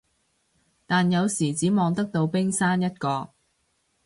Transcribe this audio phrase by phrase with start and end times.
[0.87, 3.35] 但有時只望得到冰山一角